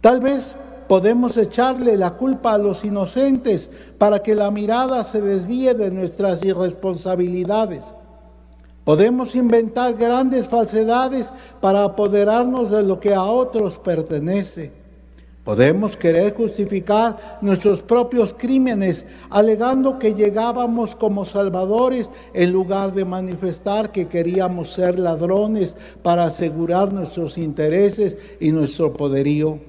Tal 0.00 0.20
vez 0.20 0.54
podemos 0.86 1.36
echarle 1.36 1.96
la 1.96 2.12
culpa 2.12 2.54
a 2.54 2.58
los 2.58 2.84
inocentes 2.84 3.70
para 3.98 4.22
que 4.22 4.34
la 4.34 4.50
mirada 4.50 5.02
se 5.02 5.20
desvíe 5.20 5.74
de 5.74 5.90
nuestras 5.90 6.44
irresponsabilidades. 6.44 7.84
Podemos 8.84 9.34
inventar 9.34 9.94
grandes 9.94 10.46
falsedades 10.46 11.28
para 11.60 11.82
apoderarnos 11.82 12.70
de 12.70 12.84
lo 12.84 13.00
que 13.00 13.14
a 13.14 13.24
otros 13.24 13.78
pertenece. 13.78 14.85
Podemos 15.46 15.96
querer 15.96 16.34
justificar 16.34 17.38
nuestros 17.40 17.80
propios 17.80 18.34
crímenes 18.36 19.06
alegando 19.30 19.96
que 19.96 20.12
llegábamos 20.12 20.96
como 20.96 21.24
salvadores 21.24 22.10
en 22.34 22.52
lugar 22.52 22.92
de 22.92 23.04
manifestar 23.04 23.92
que 23.92 24.08
queríamos 24.08 24.72
ser 24.72 24.98
ladrones 24.98 25.76
para 26.02 26.24
asegurar 26.24 26.92
nuestros 26.92 27.38
intereses 27.38 28.16
y 28.40 28.50
nuestro 28.50 28.92
poderío. 28.92 29.60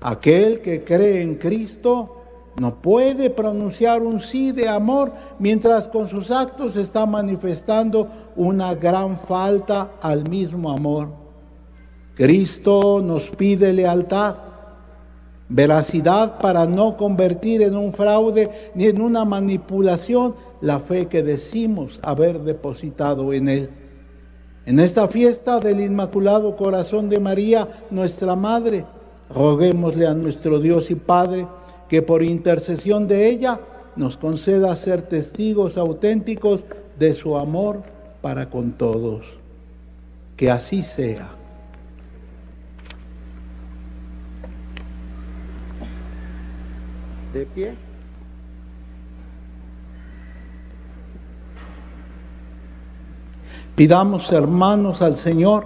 Aquel 0.00 0.62
que 0.62 0.82
cree 0.82 1.20
en 1.20 1.34
Cristo 1.34 2.16
no 2.58 2.80
puede 2.80 3.28
pronunciar 3.28 4.00
un 4.00 4.18
sí 4.18 4.52
de 4.52 4.66
amor 4.66 5.12
mientras 5.38 5.88
con 5.88 6.08
sus 6.08 6.30
actos 6.30 6.74
está 6.74 7.04
manifestando 7.04 8.08
una 8.34 8.74
gran 8.74 9.18
falta 9.18 9.90
al 10.00 10.26
mismo 10.26 10.70
amor. 10.70 11.27
Cristo 12.18 13.00
nos 13.00 13.28
pide 13.28 13.72
lealtad, 13.72 14.34
veracidad 15.48 16.40
para 16.40 16.66
no 16.66 16.96
convertir 16.96 17.62
en 17.62 17.76
un 17.76 17.92
fraude 17.92 18.72
ni 18.74 18.86
en 18.86 19.00
una 19.00 19.24
manipulación 19.24 20.34
la 20.60 20.80
fe 20.80 21.06
que 21.06 21.22
decimos 21.22 22.00
haber 22.02 22.40
depositado 22.40 23.32
en 23.32 23.48
Él. 23.48 23.70
En 24.66 24.80
esta 24.80 25.06
fiesta 25.06 25.60
del 25.60 25.78
Inmaculado 25.78 26.56
Corazón 26.56 27.08
de 27.08 27.20
María, 27.20 27.84
nuestra 27.92 28.34
Madre, 28.34 28.84
roguémosle 29.32 30.08
a 30.08 30.14
nuestro 30.14 30.58
Dios 30.58 30.90
y 30.90 30.96
Padre 30.96 31.46
que 31.88 32.02
por 32.02 32.24
intercesión 32.24 33.06
de 33.06 33.28
ella 33.28 33.60
nos 33.94 34.16
conceda 34.16 34.74
ser 34.74 35.02
testigos 35.02 35.78
auténticos 35.78 36.64
de 36.98 37.14
su 37.14 37.36
amor 37.36 37.84
para 38.20 38.50
con 38.50 38.72
todos. 38.72 39.24
Que 40.36 40.50
así 40.50 40.82
sea. 40.82 41.37
Pidamos, 53.74 54.32
hermanos, 54.32 55.02
al 55.02 55.14
Señor 55.14 55.64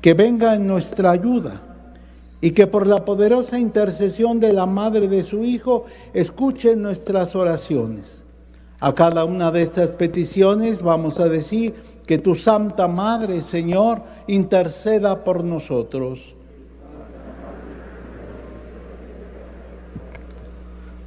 que 0.00 0.14
venga 0.14 0.54
en 0.54 0.66
nuestra 0.66 1.10
ayuda 1.10 1.62
y 2.40 2.50
que 2.50 2.66
por 2.66 2.86
la 2.86 3.04
poderosa 3.04 3.58
intercesión 3.58 4.38
de 4.38 4.52
la 4.52 4.66
Madre 4.66 5.08
de 5.08 5.24
su 5.24 5.42
Hijo 5.42 5.86
escuche 6.12 6.76
nuestras 6.76 7.34
oraciones. 7.34 8.22
A 8.80 8.94
cada 8.94 9.24
una 9.24 9.50
de 9.50 9.62
estas 9.62 9.88
peticiones 9.88 10.82
vamos 10.82 11.18
a 11.20 11.28
decir 11.28 11.74
que 12.06 12.18
tu 12.18 12.34
Santa 12.34 12.86
Madre, 12.86 13.42
Señor, 13.42 14.02
interceda 14.26 15.24
por 15.24 15.42
nosotros. 15.42 16.20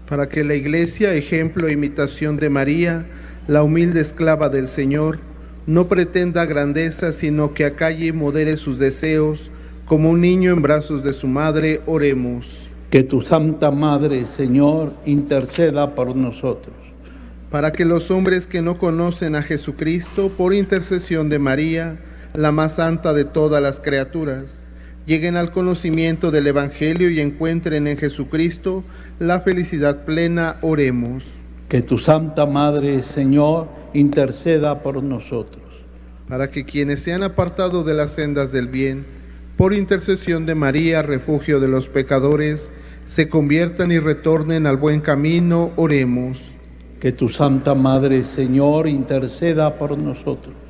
Para 0.07 0.29
que 0.29 0.43
la 0.43 0.55
iglesia, 0.55 1.13
ejemplo 1.13 1.67
e 1.67 1.73
imitación 1.73 2.37
de 2.37 2.49
María, 2.49 3.05
la 3.47 3.63
humilde 3.63 4.01
esclava 4.01 4.49
del 4.49 4.67
Señor, 4.67 5.19
no 5.65 5.87
pretenda 5.87 6.45
grandeza, 6.45 7.11
sino 7.11 7.53
que 7.53 7.65
acalle 7.65 8.07
y 8.07 8.11
modere 8.13 8.55
sus 8.55 8.79
deseos, 8.79 9.51
como 9.85 10.09
un 10.09 10.21
niño 10.21 10.51
en 10.51 10.61
brazos 10.61 11.03
de 11.03 11.13
su 11.13 11.27
madre, 11.27 11.81
oremos. 11.85 12.67
Que 12.89 13.03
tu 13.03 13.21
Santa 13.21 13.69
Madre, 13.69 14.25
Señor, 14.25 14.93
interceda 15.05 15.93
por 15.93 16.15
nosotros. 16.15 16.75
Para 17.51 17.71
que 17.73 17.83
los 17.83 18.11
hombres 18.11 18.47
que 18.47 18.61
no 18.61 18.77
conocen 18.77 19.35
a 19.35 19.43
Jesucristo, 19.43 20.29
por 20.37 20.53
intercesión 20.53 21.29
de 21.29 21.39
María, 21.39 21.99
la 22.33 22.51
más 22.53 22.75
santa 22.75 23.13
de 23.13 23.25
todas 23.25 23.61
las 23.61 23.81
criaturas, 23.81 24.63
lleguen 25.07 25.37
al 25.37 25.51
conocimiento 25.51 26.29
del 26.31 26.47
Evangelio 26.47 27.09
y 27.09 27.21
encuentren 27.21 27.87
en 27.87 27.97
Jesucristo 27.97 28.83
la 29.19 29.39
felicidad 29.39 30.03
plena, 30.05 30.57
oremos. 30.61 31.25
Que 31.69 31.81
tu 31.81 31.97
Santa 31.97 32.45
Madre, 32.45 33.01
Señor, 33.03 33.67
interceda 33.93 34.83
por 34.83 35.01
nosotros. 35.01 35.63
Para 36.29 36.51
que 36.51 36.65
quienes 36.65 37.01
se 37.01 37.13
han 37.13 37.23
apartado 37.23 37.83
de 37.83 37.93
las 37.93 38.11
sendas 38.11 38.51
del 38.51 38.67
bien, 38.67 39.05
por 39.55 39.73
intercesión 39.73 40.45
de 40.45 40.55
María, 40.55 41.01
refugio 41.01 41.59
de 41.59 41.67
los 41.67 41.87
pecadores, 41.89 42.69
se 43.05 43.27
conviertan 43.27 43.91
y 43.91 43.99
retornen 43.99 44.67
al 44.67 44.77
buen 44.77 45.01
camino, 45.01 45.71
oremos. 45.77 46.57
Que 46.99 47.11
tu 47.11 47.29
Santa 47.29 47.75
Madre, 47.75 48.23
Señor, 48.23 48.87
interceda 48.87 49.77
por 49.77 49.97
nosotros 49.97 50.66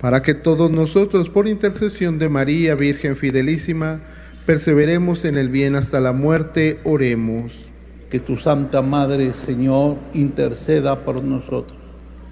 para 0.00 0.22
que 0.22 0.34
todos 0.34 0.70
nosotros, 0.70 1.30
por 1.30 1.48
intercesión 1.48 2.18
de 2.18 2.28
María, 2.28 2.74
Virgen 2.74 3.16
Fidelísima, 3.16 4.00
perseveremos 4.44 5.24
en 5.24 5.36
el 5.36 5.48
bien 5.48 5.74
hasta 5.74 6.00
la 6.00 6.12
muerte, 6.12 6.80
oremos. 6.84 7.66
Que 8.10 8.20
tu 8.20 8.36
Santa 8.36 8.82
Madre, 8.82 9.32
Señor, 9.32 9.96
interceda 10.12 11.04
por 11.04 11.22
nosotros. 11.24 11.78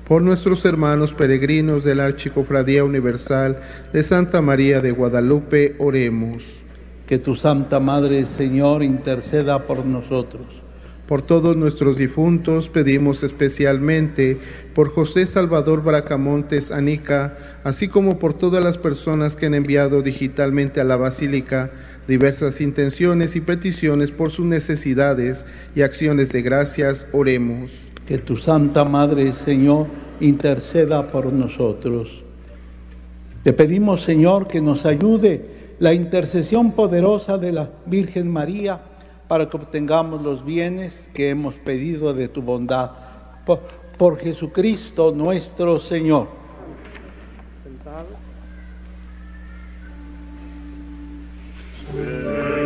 Por 0.07 0.23
nuestros 0.23 0.65
hermanos 0.65 1.15
peregrinos 1.15 1.83
de 1.83 1.95
la 1.95 2.05
Archicofradía 2.05 2.85
Universal 2.85 3.61
de 3.93 4.03
Santa 4.03 4.43
María 4.43 4.81
de 4.81 4.93
Guadalupe, 4.93 5.75
oremos. 5.79 6.63
Que 7.07 7.19
tu 7.19 7.35
Santa 7.35 7.81
Madre, 7.81 8.27
Señor, 8.27 8.83
interceda 8.83 9.67
por 9.67 9.85
nosotros. 9.85 10.64
Por 11.15 11.23
todos 11.23 11.57
nuestros 11.57 11.97
difuntos 11.97 12.69
pedimos 12.69 13.23
especialmente 13.23 14.37
por 14.75 14.91
José 14.91 15.29
Salvador 15.29 15.85
Bracamontes 15.85 16.73
Anica, 16.73 17.39
así 17.63 17.87
como 17.87 18.19
por 18.19 18.35
todas 18.35 18.65
las 18.65 18.79
personas 18.79 19.37
que 19.37 19.47
han 19.47 19.55
enviado 19.55 20.03
digitalmente 20.03 20.81
a 20.81 20.85
la 20.85 20.97
Basílica 20.97 21.71
diversas 22.09 22.61
intenciones 22.61 23.37
y 23.37 23.41
peticiones 23.41 24.11
por 24.11 24.33
sus 24.33 24.45
necesidades 24.47 25.47
y 25.77 25.83
acciones 25.83 26.33
de 26.33 26.43
gracias, 26.43 27.07
oremos. 27.13 27.71
Que 28.09 28.19
tu 28.19 28.37
Santa 28.37 28.85
Madre, 28.85 29.35
Señor, 29.35 29.87
interceda 30.19 31.13
por 31.13 31.33
nosotros. 31.33 32.25
Te 33.45 33.53
pedimos, 33.53 34.03
Señor, 34.03 34.49
que 34.49 34.61
nos 34.61 34.85
ayude 34.85 35.77
la 35.79 35.95
intercesión 35.95 36.73
poderosa 36.73 37.39
de 37.39 37.53
la 37.53 37.71
Virgen 37.87 38.29
María 38.33 38.81
para 39.29 39.49
que 39.49 39.57
obtengamos 39.57 40.23
los 40.23 40.45
bienes 40.45 41.09
que 41.15 41.31
hemos 41.31 41.55
pedido 41.55 42.13
de 42.13 42.29
tu 42.29 42.43
bondad. 42.43 42.91
Por, 43.47 44.19
Jesucristo 44.19 45.13
nuestro 45.13 45.81
Señor. 45.81 46.29
en 51.97 52.64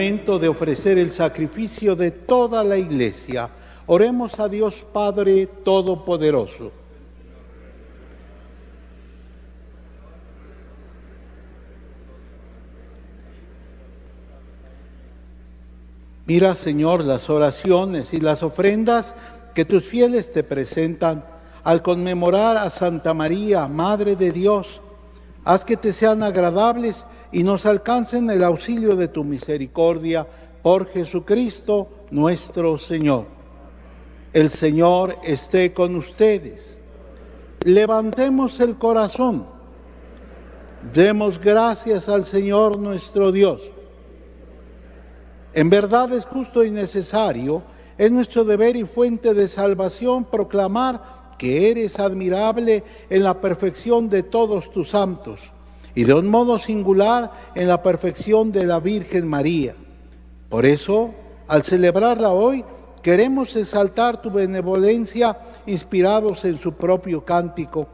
momento 0.00 0.38
de 0.38 0.48
ofrecer 0.48 0.96
el 0.96 1.12
sacrificio 1.12 1.94
de 1.94 2.10
toda 2.10 2.64
la 2.64 2.78
iglesia, 2.78 3.50
oremos 3.84 4.40
a 4.40 4.48
Dios 4.48 4.74
Padre 4.94 5.46
Todopoderoso. 5.62 6.72
Mira, 16.24 16.54
Señor, 16.54 17.04
las 17.04 17.28
oraciones 17.28 18.14
y 18.14 18.20
las 18.20 18.42
ofrendas 18.42 19.14
que 19.54 19.66
tus 19.66 19.84
fieles 19.84 20.32
te 20.32 20.42
presentan 20.42 21.26
al 21.62 21.82
conmemorar 21.82 22.56
a 22.56 22.70
Santa 22.70 23.12
María, 23.12 23.68
Madre 23.68 24.16
de 24.16 24.32
Dios. 24.32 24.80
Haz 25.44 25.66
que 25.66 25.76
te 25.76 25.92
sean 25.92 26.22
agradables 26.22 27.04
y 27.32 27.42
nos 27.42 27.66
alcancen 27.66 28.28
el 28.30 28.42
auxilio 28.42 28.96
de 28.96 29.08
tu 29.08 29.24
misericordia 29.24 30.26
por 30.62 30.88
Jesucristo 30.88 31.88
nuestro 32.10 32.76
Señor. 32.78 33.26
El 34.32 34.50
Señor 34.50 35.16
esté 35.22 35.72
con 35.72 35.96
ustedes. 35.96 36.78
Levantemos 37.64 38.58
el 38.60 38.76
corazón. 38.76 39.46
Demos 40.92 41.40
gracias 41.40 42.08
al 42.08 42.24
Señor 42.24 42.78
nuestro 42.78 43.32
Dios. 43.32 43.60
En 45.52 45.68
verdad 45.68 46.12
es 46.12 46.24
justo 46.24 46.64
y 46.64 46.70
necesario, 46.70 47.62
es 47.98 48.10
nuestro 48.10 48.44
deber 48.44 48.76
y 48.76 48.84
fuente 48.84 49.34
de 49.34 49.48
salvación 49.48 50.24
proclamar 50.24 51.34
que 51.38 51.70
eres 51.70 51.98
admirable 51.98 52.84
en 53.08 53.24
la 53.24 53.40
perfección 53.40 54.08
de 54.08 54.22
todos 54.22 54.70
tus 54.70 54.90
santos 54.90 55.40
y 55.94 56.04
de 56.04 56.14
un 56.14 56.28
modo 56.28 56.58
singular 56.58 57.32
en 57.54 57.68
la 57.68 57.82
perfección 57.82 58.52
de 58.52 58.66
la 58.66 58.80
Virgen 58.80 59.26
María. 59.26 59.74
Por 60.48 60.66
eso, 60.66 61.10
al 61.48 61.62
celebrarla 61.62 62.30
hoy, 62.30 62.64
queremos 63.02 63.54
exaltar 63.56 64.20
tu 64.20 64.30
benevolencia 64.30 65.38
inspirados 65.66 66.44
en 66.44 66.58
su 66.58 66.72
propio 66.72 67.24
cántico, 67.24 67.86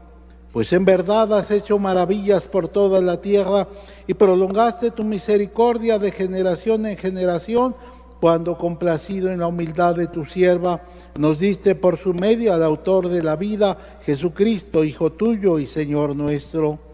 pues 0.51 0.73
en 0.73 0.85
verdad 0.85 1.37
has 1.37 1.51
hecho 1.51 1.77
maravillas 1.77 2.43
por 2.45 2.67
toda 2.67 3.01
la 3.01 3.21
tierra 3.21 3.67
y 4.07 4.13
prolongaste 4.13 4.91
tu 4.91 5.03
misericordia 5.03 5.99
de 5.99 6.11
generación 6.11 6.85
en 6.85 6.97
generación 6.97 7.75
cuando 8.19 8.57
complacido 8.57 9.31
en 9.31 9.39
la 9.39 9.47
humildad 9.47 9.95
de 9.95 10.07
tu 10.07 10.25
sierva, 10.25 10.81
nos 11.19 11.39
diste 11.39 11.75
por 11.75 11.97
su 11.97 12.13
medio 12.13 12.53
al 12.53 12.63
autor 12.63 13.09
de 13.09 13.21
la 13.21 13.35
vida, 13.35 13.99
Jesucristo, 14.03 14.83
Hijo 14.83 15.11
tuyo 15.11 15.59
y 15.59 15.67
Señor 15.67 16.15
nuestro. 16.15 16.86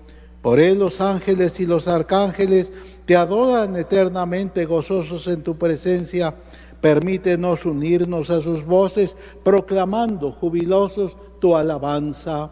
Por 0.43 0.60
él 0.60 0.79
los 0.79 0.99
ángeles 0.99 1.58
y 1.62 1.65
los 1.65 1.88
arcángeles 1.88 2.69
te 3.06 3.15
adoran 3.15 3.77
eternamente 3.77 4.65
gozosos 4.65 5.25
en 5.27 5.41
tu 5.41 5.58
presencia. 5.58 6.36
Permítenos 6.82 7.65
unirnos 7.65 8.29
a 8.29 8.41
sus 8.41 8.65
voces, 8.65 9.15
proclamando 9.41 10.34
jubilosos 10.34 11.15
tu 11.39 11.56
alabanza. 11.56 12.51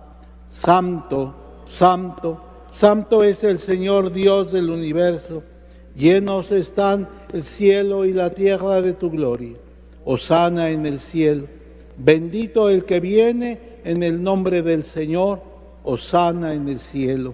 Santo, 0.49 1.35
santo, 1.67 2.41
santo 2.71 3.25
es 3.25 3.43
el 3.43 3.59
Señor 3.59 4.13
Dios 4.13 4.53
del 4.53 4.69
universo. 4.69 5.43
Llenos 5.93 6.53
están 6.53 7.09
el 7.33 7.43
cielo 7.43 8.05
y 8.05 8.13
la 8.13 8.29
tierra 8.29 8.81
de 8.81 8.93
tu 8.93 9.11
gloria. 9.11 9.57
Osana 10.05 10.69
en 10.69 10.85
el 10.85 10.97
cielo. 10.97 11.47
Bendito 11.97 12.69
el 12.69 12.85
que 12.85 13.01
viene 13.01 13.59
en 13.83 14.01
el 14.01 14.23
nombre 14.23 14.61
del 14.61 14.85
Señor, 14.85 15.41
Osana 15.83 16.53
en 16.53 16.69
el 16.69 16.79
cielo. 16.79 17.33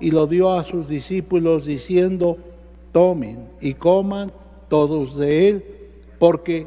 y 0.00 0.10
lo 0.10 0.26
dio 0.26 0.50
a 0.50 0.64
sus 0.64 0.88
discípulos 0.88 1.66
diciendo, 1.66 2.38
tomen 2.92 3.48
y 3.60 3.74
coman 3.74 4.32
todos 4.68 5.16
de 5.16 5.48
él, 5.48 5.64
porque 6.18 6.66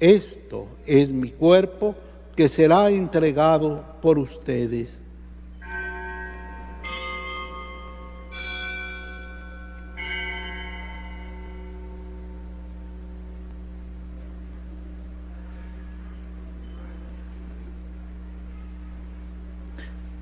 esto 0.00 0.66
es 0.86 1.12
mi 1.12 1.30
cuerpo 1.30 1.94
que 2.36 2.48
será 2.48 2.90
entregado 2.90 3.82
por 4.02 4.18
ustedes. 4.18 4.88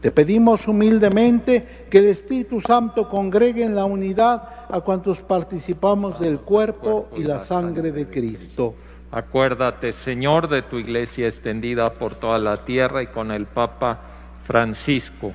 Te 0.00 0.12
pedimos 0.12 0.68
humildemente 0.68 1.86
que 1.90 1.98
el 1.98 2.06
Espíritu 2.06 2.60
Santo 2.60 3.08
congregue 3.08 3.64
en 3.64 3.74
la 3.74 3.84
unidad 3.84 4.66
a 4.68 4.80
cuantos 4.80 5.20
participamos 5.20 6.20
del 6.20 6.38
cuerpo 6.38 7.08
y 7.16 7.24
la 7.24 7.40
sangre 7.40 7.90
de 7.90 8.06
Cristo. 8.06 8.76
Acuérdate, 9.10 9.92
Señor, 9.92 10.48
de 10.48 10.62
tu 10.62 10.78
iglesia 10.78 11.26
extendida 11.26 11.92
por 11.94 12.14
toda 12.14 12.38
la 12.38 12.64
tierra 12.64 13.02
y 13.02 13.08
con 13.08 13.32
el 13.32 13.46
Papa 13.46 14.00
Francisco, 14.44 15.32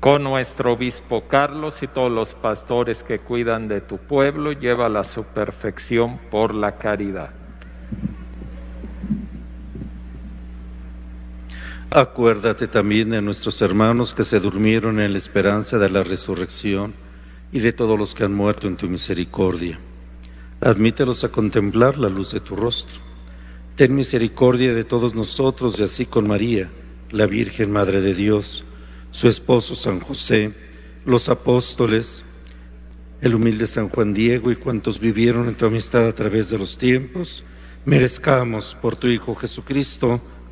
con 0.00 0.24
nuestro 0.24 0.72
obispo 0.72 1.24
Carlos 1.28 1.82
y 1.82 1.86
todos 1.86 2.10
los 2.10 2.32
pastores 2.32 3.02
que 3.02 3.18
cuidan 3.18 3.68
de 3.68 3.82
tu 3.82 3.98
pueblo, 3.98 4.52
lleva 4.52 4.86
a 4.86 5.04
su 5.04 5.24
perfección 5.24 6.18
por 6.30 6.54
la 6.54 6.76
caridad. 6.76 7.30
Acuérdate 11.90 12.66
también 12.66 13.10
de 13.10 13.22
nuestros 13.22 13.62
hermanos 13.62 14.12
que 14.12 14.24
se 14.24 14.40
durmieron 14.40 14.98
en 15.00 15.12
la 15.12 15.18
esperanza 15.18 15.78
de 15.78 15.88
la 15.88 16.02
resurrección 16.02 16.94
y 17.52 17.60
de 17.60 17.72
todos 17.72 17.96
los 17.96 18.12
que 18.12 18.24
han 18.24 18.34
muerto 18.34 18.66
en 18.66 18.76
tu 18.76 18.88
misericordia. 18.88 19.78
Admítelos 20.60 21.22
a 21.22 21.28
contemplar 21.28 21.96
la 21.96 22.08
luz 22.08 22.32
de 22.32 22.40
tu 22.40 22.56
rostro. 22.56 23.00
Ten 23.76 23.94
misericordia 23.94 24.74
de 24.74 24.82
todos 24.82 25.14
nosotros 25.14 25.78
y 25.78 25.84
así 25.84 26.06
con 26.06 26.26
María, 26.26 26.70
la 27.10 27.26
Virgen 27.26 27.70
Madre 27.70 28.00
de 28.00 28.14
Dios, 28.14 28.64
su 29.12 29.28
esposo 29.28 29.76
San 29.76 30.00
José, 30.00 30.54
los 31.04 31.28
apóstoles, 31.28 32.24
el 33.20 33.36
humilde 33.36 33.66
San 33.68 33.90
Juan 33.90 34.12
Diego 34.12 34.50
y 34.50 34.56
cuantos 34.56 34.98
vivieron 34.98 35.46
en 35.46 35.54
tu 35.54 35.66
amistad 35.66 36.08
a 36.08 36.14
través 36.14 36.50
de 36.50 36.58
los 36.58 36.78
tiempos, 36.78 37.44
merezcamos 37.84 38.76
por 38.82 38.96
tu 38.96 39.06
Hijo 39.06 39.36
Jesucristo, 39.36 40.20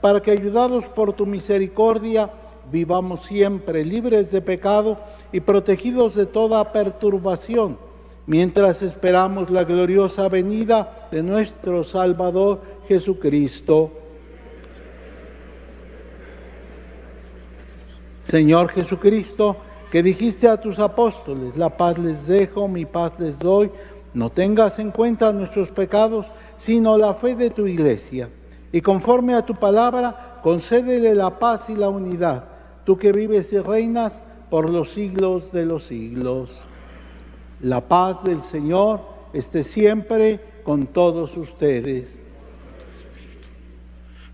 para 0.00 0.20
que 0.20 0.30
ayudados 0.30 0.84
por 0.86 1.12
tu 1.12 1.26
misericordia 1.26 2.30
vivamos 2.70 3.24
siempre 3.24 3.84
libres 3.84 4.30
de 4.30 4.42
pecado 4.42 4.98
y 5.32 5.40
protegidos 5.40 6.14
de 6.14 6.26
toda 6.26 6.72
perturbación, 6.72 7.78
mientras 8.26 8.82
esperamos 8.82 9.50
la 9.50 9.64
gloriosa 9.64 10.28
venida 10.28 11.08
de 11.10 11.22
nuestro 11.22 11.84
Salvador 11.84 12.60
Jesucristo. 12.88 13.92
Señor 18.28 18.70
Jesucristo, 18.70 19.56
que 19.92 20.02
dijiste 20.02 20.48
a 20.48 20.60
tus 20.60 20.80
apóstoles, 20.80 21.56
la 21.56 21.76
paz 21.76 21.96
les 21.96 22.26
dejo, 22.26 22.66
mi 22.66 22.84
paz 22.84 23.12
les 23.18 23.38
doy, 23.38 23.70
no 24.14 24.30
tengas 24.30 24.80
en 24.80 24.90
cuenta 24.90 25.32
nuestros 25.32 25.68
pecados, 25.70 26.26
sino 26.58 26.98
la 26.98 27.14
fe 27.14 27.36
de 27.36 27.50
tu 27.50 27.66
iglesia 27.66 28.28
y 28.76 28.82
conforme 28.82 29.32
a 29.32 29.40
tu 29.40 29.54
palabra, 29.54 30.38
concédele 30.42 31.14
la 31.14 31.38
paz 31.38 31.70
y 31.70 31.74
la 31.74 31.88
unidad, 31.88 32.44
tú 32.84 32.98
que 32.98 33.10
vives 33.10 33.50
y 33.54 33.58
reinas 33.58 34.20
por 34.50 34.68
los 34.68 34.90
siglos 34.90 35.50
de 35.50 35.64
los 35.64 35.84
siglos. 35.84 36.50
La 37.62 37.80
paz 37.80 38.22
del 38.22 38.42
Señor 38.42 39.00
esté 39.32 39.64
siempre 39.64 40.60
con 40.62 40.88
todos 40.88 41.38
ustedes. 41.38 42.06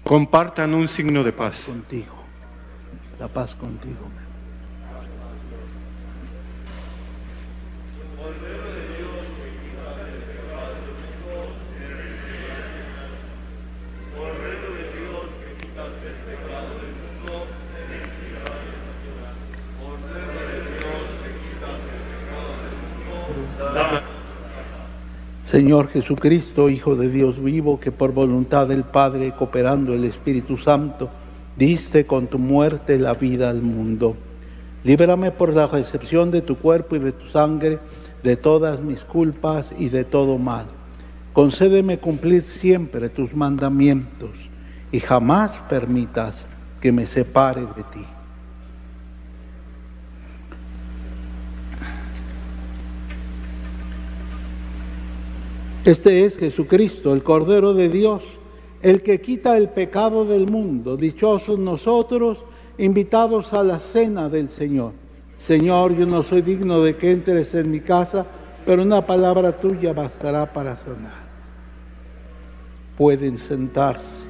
Compartan 0.03 0.75
un 0.75 0.89
signo 0.89 1.23
de 1.23 1.33
paz. 1.33 1.67
Contigo. 1.67 2.17
La 3.21 3.29
paz 3.29 3.55
contigo. 3.55 4.22
Señor 25.53 25.89
Jesucristo, 25.89 26.71
Hijo 26.71 26.97
de 26.97 27.11
Dios 27.11 27.39
vivo, 27.45 27.79
que 27.79 27.93
por 27.93 28.15
voluntad 28.15 28.69
del 28.69 28.85
Padre, 28.85 29.35
cooperando 29.39 29.93
el 29.93 30.07
Espíritu 30.07 30.57
Santo, 30.57 31.11
diste 31.59 32.07
con 32.07 32.29
tu 32.29 32.39
muerte 32.39 32.99
la 32.99 33.13
vida 33.13 33.51
al 33.51 33.61
mundo. 33.61 34.17
Líbrame 34.83 35.31
por 35.31 35.53
la 35.53 35.67
recepción 35.67 36.31
de 36.31 36.41
tu 36.41 36.57
cuerpo 36.57 36.97
y 36.97 37.01
de 37.01 37.13
tu 37.13 37.29
sangre 37.29 37.81
de 38.23 38.39
todas 38.39 38.81
mis 38.81 39.05
culpas 39.05 39.75
y 39.79 39.91
de 39.91 40.05
todo 40.05 40.39
mal. 40.39 40.65
Concédeme 41.35 41.99
cumplir 41.99 42.45
siempre 42.45 43.11
tus 43.11 43.35
mandamientos 43.35 44.31
y 44.91 45.01
jamás 45.01 45.61
permitas 45.69 46.47
que 46.81 46.93
me 46.93 47.07
separe 47.07 47.61
de 47.61 47.83
ti. 47.93 48.07
Este 55.85 56.25
es 56.25 56.39
Jesucristo, 56.39 57.13
el 57.13 57.25
Cordero 57.25 57.75
de 57.75 57.89
Dios, 57.89 58.23
el 58.83 59.03
que 59.03 59.21
quita 59.21 59.57
el 59.57 59.69
pecado 59.69 60.25
del 60.25 60.49
mundo. 60.49 60.97
Dichosos 60.97 61.59
nosotros, 61.59 62.39
invitados 62.79 63.53
a 63.53 63.65
la 63.65 63.81
cena 63.81 64.29
del 64.29 64.49
Señor. 64.49 64.93
Señor, 65.39 65.97
yo 65.97 66.07
no 66.07 66.23
soy 66.23 66.41
digno 66.43 66.83
de 66.83 66.95
que 66.97 67.11
entres 67.11 67.53
en 67.57 67.73
mi 67.73 67.81
casa, 67.81 68.25
pero 68.65 68.85
una 68.85 69.05
palabra 69.05 69.59
tuya 69.59 69.93
bastará 69.93 70.53
para 70.53 70.77
sanar. 70.77 71.23
Pueden 72.97 73.39
sentarse. 73.39 74.22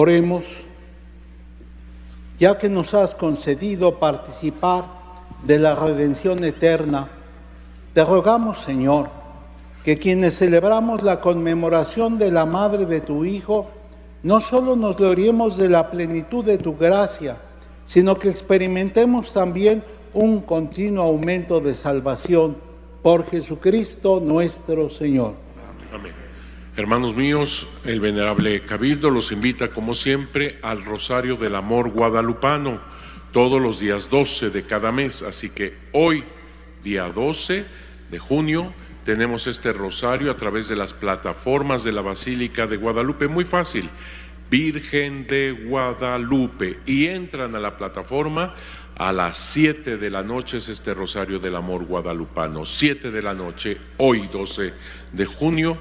Oremos, 0.00 0.44
ya 2.38 2.56
que 2.56 2.68
nos 2.68 2.94
has 2.94 3.16
concedido 3.16 3.98
participar 3.98 4.84
de 5.42 5.58
la 5.58 5.74
redención 5.74 6.44
eterna, 6.44 7.08
te 7.94 8.04
rogamos, 8.04 8.60
Señor, 8.60 9.10
que 9.82 9.98
quienes 9.98 10.38
celebramos 10.38 11.02
la 11.02 11.20
conmemoración 11.20 12.16
de 12.16 12.30
la 12.30 12.46
madre 12.46 12.86
de 12.86 13.00
tu 13.00 13.24
Hijo, 13.24 13.66
no 14.22 14.40
solo 14.40 14.76
nos 14.76 14.96
gloriemos 14.96 15.56
de 15.56 15.68
la 15.68 15.90
plenitud 15.90 16.44
de 16.44 16.58
tu 16.58 16.76
gracia, 16.76 17.38
sino 17.88 18.14
que 18.14 18.28
experimentemos 18.28 19.32
también 19.32 19.82
un 20.14 20.42
continuo 20.42 21.02
aumento 21.02 21.60
de 21.60 21.74
salvación 21.74 22.56
por 23.02 23.28
Jesucristo 23.28 24.20
nuestro 24.20 24.90
Señor. 24.90 25.34
Amén. 25.92 26.27
Hermanos 26.78 27.16
míos, 27.16 27.66
el 27.82 27.98
venerable 27.98 28.60
Cabildo 28.60 29.10
los 29.10 29.32
invita 29.32 29.70
como 29.72 29.94
siempre 29.94 30.60
al 30.62 30.84
Rosario 30.84 31.34
del 31.34 31.56
Amor 31.56 31.90
Guadalupano 31.90 32.80
todos 33.32 33.60
los 33.60 33.80
días 33.80 34.08
12 34.08 34.50
de 34.50 34.62
cada 34.62 34.92
mes. 34.92 35.22
Así 35.22 35.50
que 35.50 35.76
hoy, 35.90 36.22
día 36.84 37.08
12 37.08 37.64
de 38.12 38.18
junio, 38.20 38.72
tenemos 39.04 39.48
este 39.48 39.72
rosario 39.72 40.30
a 40.30 40.36
través 40.36 40.68
de 40.68 40.76
las 40.76 40.94
plataformas 40.94 41.82
de 41.82 41.90
la 41.90 42.00
Basílica 42.00 42.68
de 42.68 42.76
Guadalupe. 42.76 43.26
Muy 43.26 43.44
fácil, 43.44 43.90
Virgen 44.48 45.26
de 45.26 45.50
Guadalupe. 45.50 46.78
Y 46.86 47.06
entran 47.06 47.56
a 47.56 47.58
la 47.58 47.76
plataforma 47.76 48.54
a 48.94 49.12
las 49.12 49.36
7 49.36 49.96
de 49.96 50.10
la 50.10 50.22
noche 50.22 50.58
es 50.58 50.68
este 50.68 50.94
Rosario 50.94 51.40
del 51.40 51.56
Amor 51.56 51.86
Guadalupano. 51.86 52.64
7 52.64 53.10
de 53.10 53.22
la 53.22 53.34
noche, 53.34 53.78
hoy 53.96 54.28
12 54.28 54.72
de 55.12 55.26
junio 55.26 55.76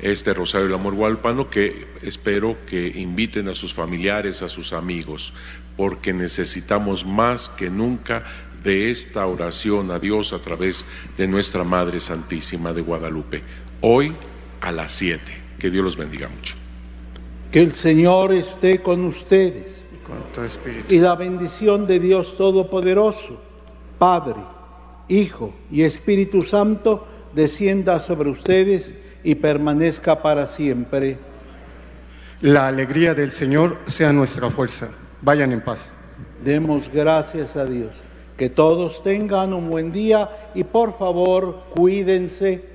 este 0.00 0.34
Rosario 0.34 0.66
del 0.66 0.74
Amor 0.74 0.94
Guadalupano 0.94 1.48
que 1.48 1.86
espero 2.02 2.56
que 2.66 2.86
inviten 2.86 3.48
a 3.48 3.54
sus 3.54 3.72
familiares, 3.72 4.42
a 4.42 4.48
sus 4.48 4.72
amigos, 4.72 5.32
porque 5.76 6.12
necesitamos 6.12 7.06
más 7.06 7.48
que 7.50 7.70
nunca 7.70 8.24
de 8.62 8.90
esta 8.90 9.26
oración 9.26 9.90
a 9.90 9.98
Dios 9.98 10.32
a 10.32 10.40
través 10.40 10.84
de 11.16 11.26
nuestra 11.26 11.64
Madre 11.64 12.00
Santísima 12.00 12.72
de 12.72 12.82
Guadalupe. 12.82 13.42
Hoy 13.80 14.14
a 14.60 14.72
las 14.72 14.92
7. 14.92 15.20
Que 15.58 15.70
Dios 15.70 15.84
los 15.84 15.96
bendiga 15.96 16.28
mucho. 16.28 16.54
Que 17.50 17.62
el 17.62 17.72
Señor 17.72 18.32
esté 18.32 18.80
con 18.82 19.04
ustedes. 19.04 19.84
Y 19.92 20.04
con 20.04 20.16
tu 20.32 20.42
espíritu. 20.42 20.92
Y 20.92 20.98
la 20.98 21.14
bendición 21.16 21.86
de 21.86 22.00
Dios 22.00 22.36
Todopoderoso, 22.36 23.40
Padre, 23.98 24.40
Hijo 25.08 25.52
y 25.70 25.82
Espíritu 25.82 26.42
Santo, 26.42 27.06
descienda 27.34 28.00
sobre 28.00 28.30
ustedes 28.30 28.92
y 29.24 29.34
permanezca 29.34 30.22
para 30.22 30.46
siempre. 30.46 31.18
La 32.40 32.66
alegría 32.66 33.14
del 33.14 33.30
Señor 33.30 33.78
sea 33.86 34.12
nuestra 34.12 34.50
fuerza. 34.50 34.88
Vayan 35.20 35.52
en 35.52 35.60
paz. 35.60 35.92
Demos 36.44 36.90
gracias 36.92 37.54
a 37.56 37.64
Dios. 37.64 37.92
Que 38.36 38.50
todos 38.50 39.02
tengan 39.04 39.52
un 39.52 39.70
buen 39.70 39.92
día 39.92 40.50
y 40.54 40.64
por 40.64 40.98
favor 40.98 41.64
cuídense. 41.74 42.71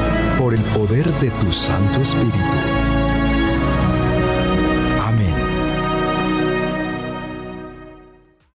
por 0.41 0.55
el 0.55 0.61
poder 0.75 1.05
de 1.19 1.29
tu 1.29 1.51
Santo 1.51 2.01
Espíritu 2.01 2.90